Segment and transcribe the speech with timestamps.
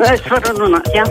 [0.00, 1.02] Es varu runāt, jā.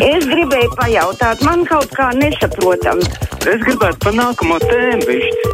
[0.00, 3.02] Es gribēju pajautāt, man kaut kā nesaprotam.
[3.44, 5.50] Es gribētu par nākamo tēmu višķi.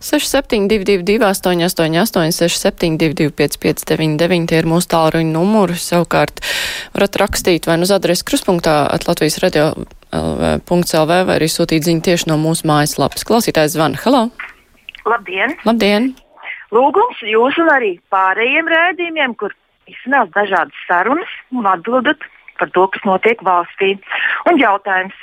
[0.00, 5.76] 6722, 888, 672, 559, tie ir mūsu tālruņa numuri.
[5.76, 6.40] Savukārt
[6.94, 9.74] varat rakstīt vai nu uz adresi kruspunktā at Latvijas radio
[10.14, 13.26] LV vai arī sūtīt ziņu tieši no mūsu mājaslapas.
[13.28, 14.00] Klausītājs zvana.
[14.06, 14.30] Halo!
[15.04, 15.58] Labdien!
[15.68, 16.12] Labdien!
[16.72, 19.54] Lūgums jūs un arī pārējiem rēdījumiem, kur
[19.92, 22.22] izsnās dažādas sarunas un atbildat
[22.58, 23.94] par to, kas notiek valstī.
[24.50, 25.16] Un jautājums.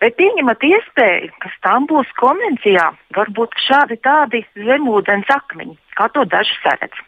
[0.00, 6.52] Vai pieņemat iespēju, ka Stambulas konvencijā var būt šādi tādi zemūdens akmeņi, kā to daži
[6.60, 7.00] saredz?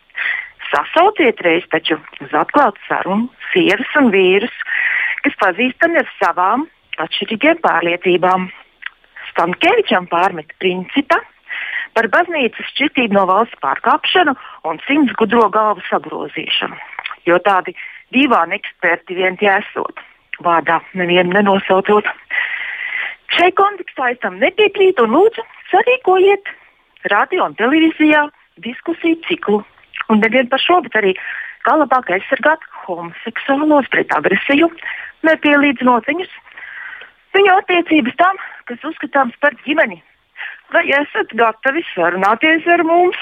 [0.69, 4.56] Sasauciet reiz taču uz atklātu sarunu sievas un vīrus,
[5.25, 6.65] kas pazīstami ar savām
[7.05, 8.48] atšķirīgām pārliecībām.
[9.31, 11.20] Stankēvičam pārmet principa
[11.98, 14.37] par baznīcas šķitību no valsts pārkāpšanu
[14.70, 16.77] un simts gudro galvu sagrozīšanu.
[17.27, 17.75] Jo tādi
[18.15, 19.98] divāni eksperti vien tie esot,
[20.47, 22.06] vārdā nevienu nenosaucot.
[23.34, 25.42] Šai kontekstā es tam nepiekrītu un lūdzu
[25.73, 26.53] sarīkojiet
[27.11, 28.28] radio un televīzijā
[28.62, 29.64] diskusiju ciklu.
[30.08, 31.17] Un nevien par šo, bet arī
[31.67, 34.70] kā labāk aizsargāt homoseksuālos pret agresiju,
[35.27, 36.30] nepielīdzinot viņus
[37.34, 38.39] viņu attiecības tam,
[38.70, 39.98] kas uzskatāms par ģimeni
[40.74, 43.20] vai esat gatavi sarunāties ar mums,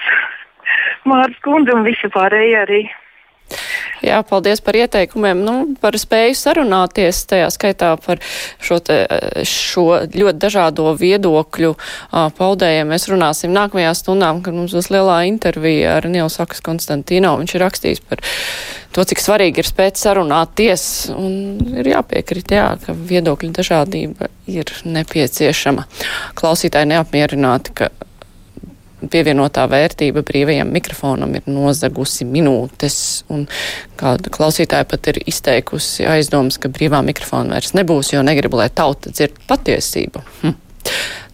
[1.09, 2.83] Mārcis Kundze un visi pārējie arī.
[4.05, 5.41] Jā, paldies par ieteikumiem.
[5.47, 8.21] Nu, par spēju sarunāties, tajā skaitā par
[8.63, 8.99] šo, te,
[9.49, 11.73] šo ļoti dažādo viedokļu
[12.37, 12.93] paudējiem.
[12.93, 17.37] Mēs runāsim nākamajā stundām, kad mums būs lielā intervija ar Nielu Sakas Konstantino.
[17.41, 18.25] Viņš ir rakstījis par
[18.93, 20.87] to, cik svarīgi ir spēt sarunāties.
[21.17, 25.89] Un ir jāpiekrīt, jā, ka viedokļu dažādība ir nepieciešama.
[26.37, 27.91] Klausītāji neapmierināti, ka
[29.13, 32.99] pievienotā vērtība brīvajam mikrofonam ir nozagusi minūtes,
[33.33, 33.47] un
[34.01, 39.13] kāda klausītāja pat ir izteikusi aizdomas, ka brīvā mikrofona vairs nebūs, jo negrib, lai tauta
[39.15, 40.27] dzird patiesību.
[40.43, 40.61] Hm.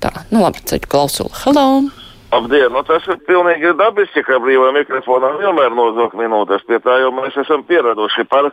[0.02, 1.35] Tā, nu labi, ceļu klausulu.
[1.45, 2.02] Hello!
[2.33, 2.70] Labdien!
[2.73, 6.63] Nu, tas ir pilnīgi dabiski, ka brīvā mikrofonā vienmēr nozog minūtes.
[6.65, 8.48] Pie tā jau mēs esam pieraduši par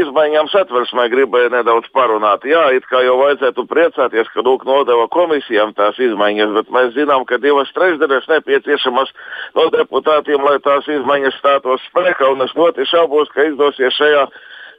[0.00, 2.46] izmaiņām satversmē gribēju nedaudz parunāt.
[2.48, 7.26] Jā, it kā jau vajadzētu priecāties, ka Lūk nodeva komisijām tās izmaiņas, bet mēs zinām,
[7.28, 9.12] ka divas trešdaļas nepieciešamas
[9.60, 14.24] no deputātiem, lai tās izmaiņas stātos spēkā, un es ļoti šaubos, ka izdosies šajā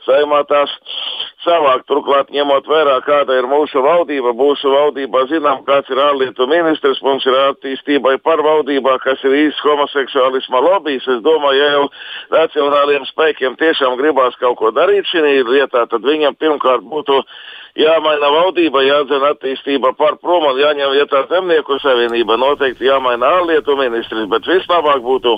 [0.07, 0.73] saimā tās
[1.43, 1.85] savākt.
[1.91, 7.25] Turklāt, ņemot vērā, kāda ir mūsu valdība, mūsu valdībā zinām, kāds ir ārlietu ministrs, mums
[7.29, 11.07] ir attīstībai pārvaldībā, kas ir īsts homoseksuālisma lobbyis.
[11.15, 11.87] Es domāju, ja jau
[12.33, 17.21] nacionāliem spēkiem tiešām gribās kaut ko darīt šī lietā, tad viņam pirmkārt būtu
[17.79, 22.37] jāmaina valdība, jādzen attīstība par prom un jāņem vietā zemnieku savienība.
[22.37, 25.35] Noteikti jāmaina ārlietu ministrs, bet vislabāk būtu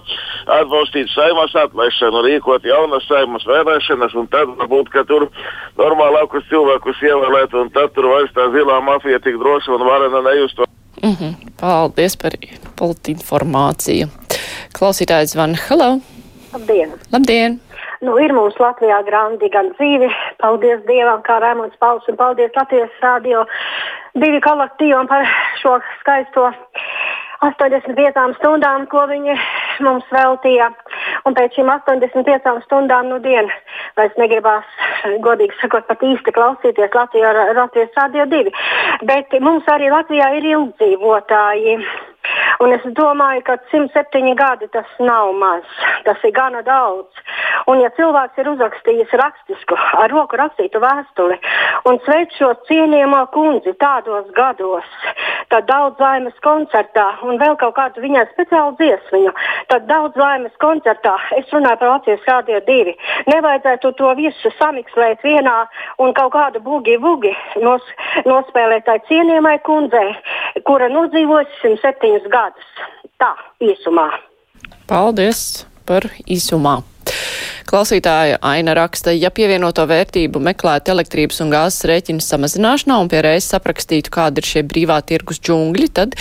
[0.58, 5.30] atbalstīt saimas atlaišanu, rīkot jaunas saimas vēlēšanas un tad varbūt, ka tur
[5.80, 10.68] normālākus cilvēkus ievēlēt un tad tur vairs tā zilā mafija tik droša un varena nejusto.
[11.04, 11.34] Mm -hmm.
[11.62, 12.32] Paldies par
[12.80, 14.08] politinformāciju.
[14.80, 16.00] Klausītājs zvan, hello!
[16.54, 16.92] Labdien!
[17.12, 17.65] Labdien!
[18.06, 20.10] Nu, ir mums Latvijā grandi gan dzīvi,
[20.44, 23.46] paldies Dievam, kā Raimunds Pauls, un paldies Latvijas rādio
[24.22, 25.26] divi kolektīvam par
[25.62, 26.50] šo skaisto
[27.42, 29.36] 85 stundām, ko viņi
[29.86, 30.70] mums veltīja.
[31.26, 33.50] Un pēc šīm 85 stundām, nu, dienu,
[33.98, 34.68] vairs negribās,
[35.26, 38.54] godīgi sakot, pat īsti klausīties Latvijā, Latvijas Rādio 2.
[39.10, 41.80] Bet mums arī Latvijā ir ilgdzīvotāji.
[42.64, 45.66] Un es domāju, ka 107 gadi tas nav maz.
[46.06, 47.24] Tas ir gana daudz.
[47.72, 51.40] Un, ja cilvēks ir uzrakstījis rakstisku, ar roku rakstītu vēstuli
[51.90, 54.88] un sveic šo cienījamo kundzi tādos gados,
[55.54, 59.34] tad daudz laimes koncertā un vēl kaut kādu viņai speciālu dziesmiņu,
[59.72, 62.96] tad daudz laimes koncertā, es runāju par Latvijas Rādio 2,
[63.32, 65.58] nevajadzētu to visu samikslēt vienā
[66.00, 67.34] un kaut kādu bugi bugi
[67.64, 67.84] nos,
[68.26, 70.16] nospēlēt tai cienījamai kundzei,
[70.68, 72.68] kura nodzīvojusi 107 septiņus gadus.
[73.20, 73.34] Tā
[73.64, 74.10] īsumā.
[74.88, 76.82] Paldies par īsumā.
[77.66, 83.58] Klausītāja Aina raksta, ja pievienoto vērtību meklētu elektrības un gāzes rēķinu samazināšanā un pie reizes
[83.58, 86.14] aprakstītu, kāda ir šie brīvā tirgus džungļi, tad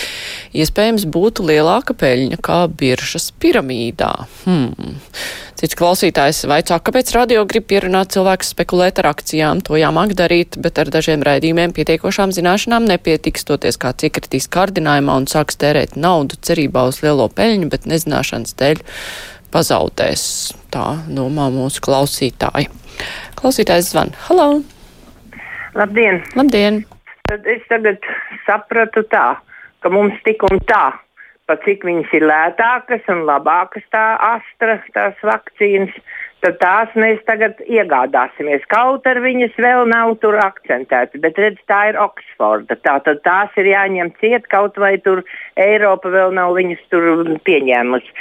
[0.57, 4.13] iespējams būtu lielāka peļņa kā biržas piramīdā.
[4.47, 4.95] Hmm.
[5.55, 9.61] Cits klausītājs vaicā, kāpēc radio grib pierunāt cilvēkus spekulēt ar akcijām.
[9.65, 15.29] To jāmāk darīt, bet ar dažiem raidījumiem pietiekošām zināšanām nepietiks, toties kāds iekritīs kārdinājumā un
[15.31, 18.83] sāks tērēt naudu cerībā uz lielo peļņu, bet nezināšanas dēļ
[19.55, 20.25] pazaudēs.
[20.75, 22.69] Tā domā mūsu klausītāji.
[23.39, 24.13] Klausītājs zvan.
[24.27, 24.49] Halo!
[25.79, 26.23] Labdien!
[26.39, 26.83] Labdien!
[27.31, 28.03] Tad es tagad
[28.45, 29.39] sapratu tā,
[29.83, 30.85] ka mums tik un tā,
[31.49, 34.05] pa cik viņas ir lētākas un labākas tā
[34.35, 35.95] astra, tās vakcīnas,
[36.45, 38.65] tad tās mēs tagad iegādāsimies.
[38.73, 42.77] Kaut ar viņas vēl nav tur akcentēti, bet redz, tā ir Oksforda.
[42.85, 45.23] Tātad tās ir jāņem ciet, kaut vai tur
[45.61, 48.13] Eiropa vēl nav viņas tur pieņēmusi.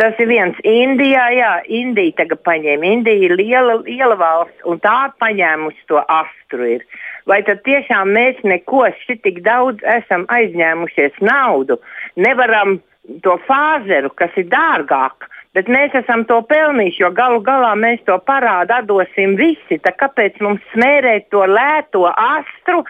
[0.00, 0.60] Tas ir viens.
[0.66, 2.92] Indijā, jā, Indija tagad paņēma.
[2.98, 6.68] Indija ir liela, liela valsts, un tā paņēmusi to astru.
[6.76, 6.84] Ir.
[7.30, 11.78] Vai tad tiešām mēs neko šitik daudz esam aizņēmušies naudu?
[12.20, 12.80] Nevaram
[13.24, 18.14] to fāzeru, kas ir dārgāk, Bet mēs esam to pelnījuši, jo galu galā mēs to
[18.22, 19.80] parādu atdosim visi.
[19.82, 22.84] Kāpēc mums smērēt to lēto astru,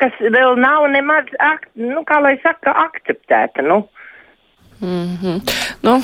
[0.00, 3.66] kas vēl nav nemaz, ak, nu, kā lai saka, akceptēta?
[3.68, 3.82] Nu?
[4.80, 5.38] Mm -hmm.
[5.82, 6.00] nu,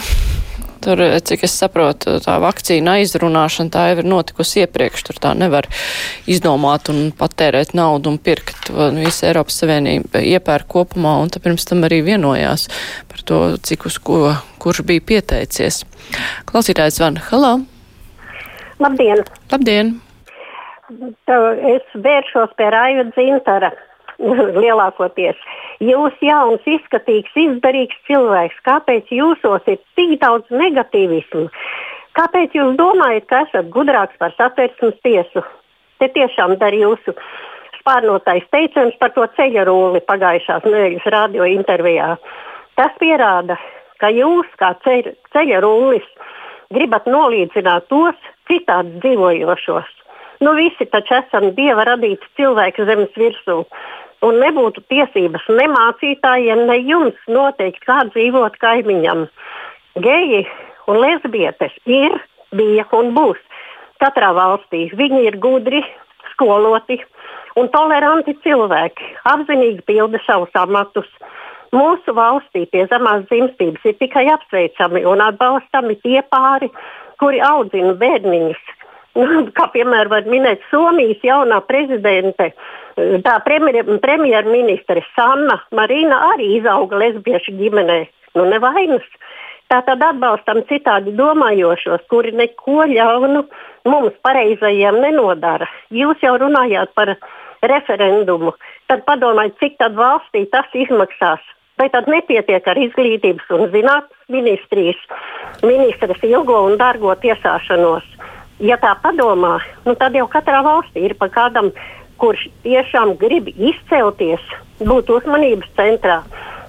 [0.82, 5.05] Tur, cik es saprotu, tā vakcīna aizrunāšana tā jau ir notikusi iepriekš.
[5.06, 5.69] Tur tā nevar
[6.31, 8.70] izdomāt un patērēt naudu un pirkt.
[8.96, 12.67] Visa Eiropas Savienība iepērk kopumā un pirms tam arī vienojās
[13.11, 14.32] par to, cik uz ko,
[14.62, 15.84] kurš bija pieteicies.
[16.50, 17.56] Klausītājs Van, halā!
[18.82, 19.23] Labdien!
[19.52, 19.94] Labdien!
[21.73, 23.70] Es vēršos pie Raiva Dzintara
[24.62, 25.38] lielākoties.
[25.82, 31.49] Jūs jauns, izskatīgs, izdarīgs cilvēks, kāpēc jūsos ir tik daudz negatīvismu?
[32.14, 35.43] Kāpēc jūs domājat, ka esat gudrāks par satversmes tiesu?
[35.99, 37.17] Te tiešām dar jūsu
[37.81, 42.12] spārnotais teiciens par to ceļa rūli pagājušās nedēļas radio intervijā.
[42.79, 43.56] Tas pierāda,
[43.99, 46.06] ka jūs kā ceļa, ceļa rūlis
[46.73, 49.90] gribat nolīdzināt tos citādi dzīvojošos.
[50.43, 53.62] Nu, visi taču esam dieva radīti cilvēki zemes virsū
[54.27, 59.27] un nebūtu tiesības ne mācītājiem, ne jums noteikt, kā dzīvot kaimiņam.
[60.03, 60.45] Geji
[60.89, 62.15] un lesbietes ir,
[62.57, 63.41] bija un būs
[64.03, 64.89] katrā valstī.
[64.99, 65.83] Viņi ir gudri,
[66.33, 66.99] skoloti
[67.59, 71.09] un toleranti cilvēki, apzinīgi pilda savus amatus.
[71.73, 76.69] Mūsu valstī pie zemās dzimstības ir tikai apsveicami un atbalstami tie pāri,
[77.21, 78.61] kuri audzina bērniņus.
[79.12, 82.53] Kā piemēram, var minēt Somijas jaunā prezidente
[82.97, 88.06] tā premjerministre Sanna Marina arī izauga lesbiešu ģimenē.
[88.37, 89.05] Nu, nevainas.
[89.73, 93.47] Tātad atbalstam citādi domājošos, kuri neko ļaunu
[93.88, 95.69] mums pareizajiem nenodara.
[95.88, 97.15] Jūs jau runājāt par
[97.65, 98.53] referendumu.
[98.91, 101.41] Tad padomājiet, cik tad valstī tas izmaksās.
[101.81, 105.00] Vai tad nepietiek ar izglītības un zinātnes ministrijas
[105.65, 108.05] ministras ilgo un dārgo tiesāšanos?
[108.61, 109.57] Ja tā padomā,
[109.87, 111.73] nu tad jau katrā valstī ir pa kādam
[112.23, 114.43] kurš tiešām grib izcelties,
[114.79, 116.21] būt uzmanības centrā.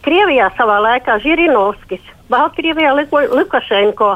[0.04, 2.02] Krievijā savā laikā Žirinovskis,
[2.34, 4.16] Baltkrievijā Lukašenko,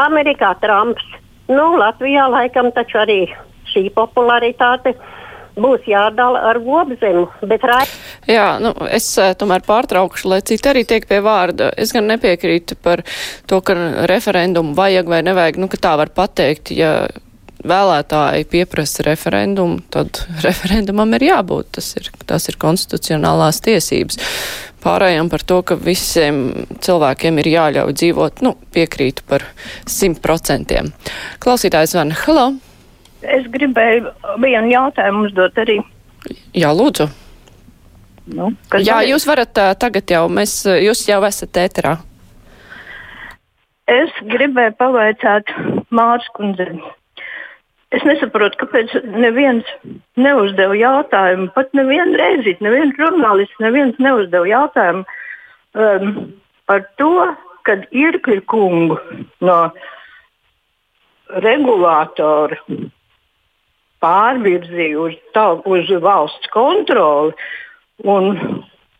[0.00, 1.04] Amerikā Trumps.
[1.48, 3.20] Nu, Latvijā laikam taču arī
[3.72, 4.94] šī popularitāte
[5.56, 7.26] būs jādala ar gobzemu.
[7.42, 7.80] Rā...
[8.26, 11.70] Jā, nu, es uh, tomēr pārtraukšu, lai citi arī tiek pie vārda.
[11.78, 13.04] Es gan nepiekrītu par
[13.46, 13.76] to, ka
[14.10, 17.06] referendumu vajag vai nevajag, nu, ka tā var pateikt, ja
[17.66, 21.70] vēlētāji pieprasa referendumu, tad referendumam ir jābūt.
[21.78, 24.20] Tas ir, tas ir konstitucionālās tiesības.
[24.86, 29.46] Pārējām par to, ka visiem cilvēkiem ir jāļauj dzīvot, nu, piekrītu par
[29.90, 30.92] simt procentiem.
[31.42, 32.52] Klausītājs Vana, halo!
[33.26, 34.12] Es gribēju
[34.42, 35.80] vienu jautājumu uzdot arī.
[36.54, 37.08] Jā, lūdzu.
[38.26, 38.50] Nu,
[38.82, 41.96] Jā, jūs varat uh, tagad jau, mēs, jūs jau esat ēterā.
[43.86, 45.52] Es gribēju pavaicāt
[45.94, 46.80] Mārs kundzei.
[47.94, 49.68] Es nesaprotu, kāpēc neviens
[50.18, 51.52] neuzdeva jautājumu.
[51.54, 55.04] Pat nevienu reizi, neviens žurnālists, neviens neuzdeva jautājumu
[55.78, 56.10] um,
[56.66, 57.12] par to,
[57.66, 58.98] kad Irkļa kungu
[59.46, 59.60] no
[61.46, 62.58] regulātora
[64.02, 67.32] pārvirzīja uz, tā, uz valsts kontroli.
[68.04, 68.34] Un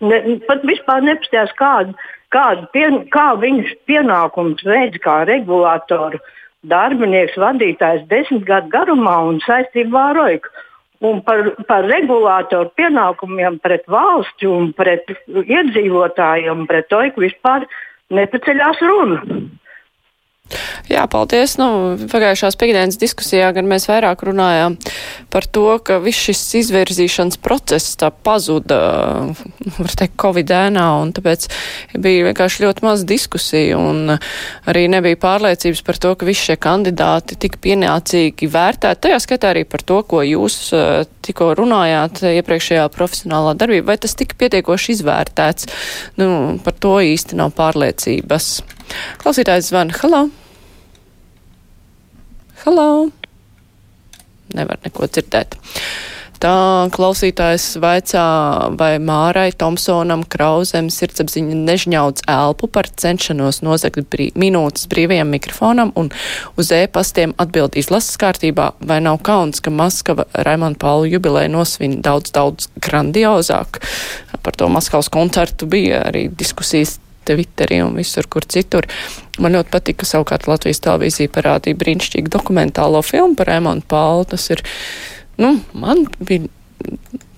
[0.00, 1.96] ne, pat vispār nepastījās, kādu,
[2.32, 6.20] kādu pien, kā viņš pienākumus veids kā regulātoru
[6.66, 10.54] darbinieks, vadītājs desmit gadu garumā un saistībā ar Roiku.
[11.04, 17.68] Un par, par regulātoru pienākumiem pret valsti un pret iedzīvotājiem, pret Roiku vispār
[18.16, 19.20] nepaceļās runa.
[20.86, 21.56] Jā, paldies.
[21.58, 24.76] Nu, pagājušās piekdienas diskusijā gan mēs vairāk runājām
[25.32, 28.78] par to, ka viss šis izvirzīšanas process tā pazuda,
[29.80, 31.48] var teikt, Covid ēnā, un tāpēc
[31.98, 34.14] bija vienkārši ļoti maz diskusiju, un
[34.70, 39.02] arī nebija pārliecības par to, ka visi šie kandidāti tik pienācīgi vērtēti.
[39.08, 44.16] Tajā skatā arī par to, ko jūs eh, tikko runājāt iepriekšējā profesionālā darbība, vai tas
[44.18, 45.68] tika pietiekoši izvērtēts.
[46.20, 46.28] Nu,
[46.64, 48.50] par to īsti nav pārliecības.
[49.22, 49.96] Klausītājs zvana.
[50.02, 50.26] Halo!
[52.64, 52.88] Halo!
[54.56, 55.58] Nevar neko dzirdēt.
[56.46, 58.24] Tā klausītājs vaicā,
[58.78, 66.12] vai Mārai Tomsonam Krauzem sirdsapziņa nežņauc elpu par cenšanos nozagt brī, minūtes brīvajam mikrofonam un
[66.54, 72.30] uz e-pastiem atbild izlases kārtībā, vai nav kauns, ka Maskava Raimond Paulu jubilē nosvin daudz,
[72.36, 73.82] daudz grandiozāk.
[74.46, 78.86] Par to Maskavas koncertu bija arī diskusijas Twitterī un visur, kur citur.
[79.42, 84.30] Man ļoti patika, ka savukārt Latvijas televīzija parādīja brīnišķīgu dokumentālo filmu par Raimonu Paulu.
[84.30, 84.62] Tas ir
[85.42, 86.48] nu, man bija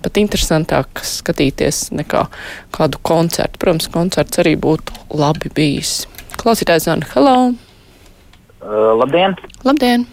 [0.02, 2.26] pat interesantāk skatīties nekā
[2.74, 3.60] kādu koncertu.
[3.62, 6.04] Protams, koncerts arī būtu labi bijis.
[6.38, 7.34] Klausītājs Zana, hello!
[8.58, 9.34] Uh, labdien!
[9.66, 10.06] Labdien!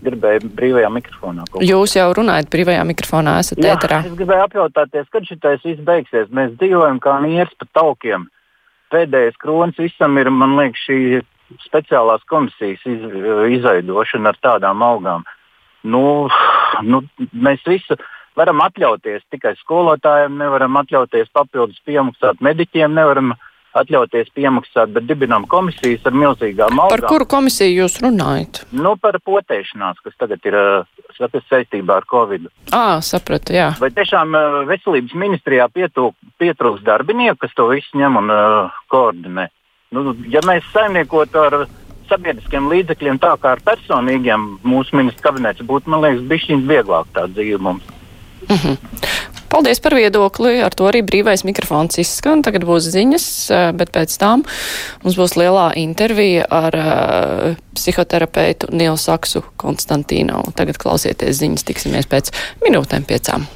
[0.00, 1.44] Gribēju brīvajā mikrofonā.
[1.50, 1.64] Kaut.
[1.64, 3.98] Jūs jau runājat brīvajā mikrofonā, esat Jā, ēterā.
[4.08, 6.30] Es gribēju apjautāties, kad šitais viss beigsies.
[6.32, 8.24] Mēs dzīvojam kā nieris pa taukiem.
[8.94, 11.20] Pēdējais kronis visam ir, man liekas, šī
[11.66, 13.04] speciālās komisijas iz,
[13.58, 15.26] izveidošana ar tādām algām.
[15.82, 16.28] Nu,
[16.84, 17.96] nu, mēs visu
[18.38, 23.34] varam atļauties, tikai skolotājiem nevaram atļauties papildus piemaksāt, mediķiem nevaram
[23.76, 26.90] atļauties piemaksāt, bet dibinām komisijas ar milzīgām algām.
[26.96, 28.64] Par kuru komisiju jūs runājat?
[28.74, 32.48] Nu, par potēšanās, kas tagad ir uh, saistībā ar Covid.
[32.74, 33.70] Ā, sapratu, jā.
[33.80, 39.46] Vai tiešām uh, veselības ministrijā pietrūks darbinieku, kas to visu ņem un uh, koordinē?
[39.94, 41.56] Nu, ja mēs saimniekotu ar
[42.10, 47.26] sabiedriskiem līdzekļiem tā kā ar personīgiem, mūsu ministra kabinets būtu, man liekas, bišķiņ vieglāk tā
[47.30, 47.86] dzīve mums.
[48.48, 48.76] Mm -hmm.
[49.50, 50.60] Paldies par viedokli.
[50.62, 52.42] Ar to arī brīvais mikrofons izskan.
[52.46, 53.26] Tagad būs ziņas,
[53.74, 54.44] bet pēc tam
[55.02, 60.44] mums būs lielā intervija ar uh, psihoterapeitu Nielu Saksu Konstantīnu.
[60.54, 62.30] Tagad klausieties ziņas, tiksimies pēc
[62.62, 63.48] minūtēm piecām.